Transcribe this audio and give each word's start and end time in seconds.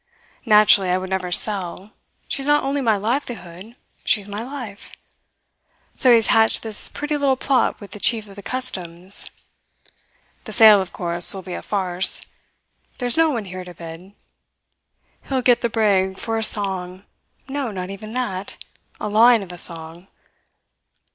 Naturally, 0.47 0.89
I 0.89 0.97
would 0.97 1.11
never 1.11 1.31
sell. 1.31 1.91
She 2.27 2.41
is 2.41 2.47
not 2.47 2.63
only 2.63 2.81
my 2.81 2.95
livelihood; 2.97 3.75
she's 4.03 4.27
my 4.27 4.41
life. 4.41 4.91
So 5.93 6.09
he 6.09 6.15
has 6.15 6.25
hatched 6.33 6.63
this 6.63 6.89
pretty 6.89 7.15
little 7.17 7.35
plot 7.37 7.79
with 7.79 7.91
the 7.91 7.99
chief 7.99 8.27
of 8.27 8.35
the 8.35 8.41
customs. 8.41 9.29
The 10.45 10.53
sale, 10.53 10.81
of 10.81 10.91
course, 10.91 11.35
will 11.35 11.43
be 11.43 11.53
a 11.53 11.61
farce. 11.61 12.23
There's 12.97 13.15
no 13.15 13.29
one 13.29 13.45
here 13.45 13.63
to 13.63 13.75
bid. 13.75 14.13
He 15.25 15.29
will 15.35 15.43
get 15.43 15.61
the 15.61 15.69
brig 15.69 16.17
for 16.17 16.39
a 16.39 16.43
song 16.43 17.03
no, 17.47 17.69
not 17.69 17.91
even 17.91 18.13
that 18.13 18.57
a 18.99 19.07
line 19.07 19.43
of 19.43 19.51
a 19.51 19.57
song. 19.59 20.07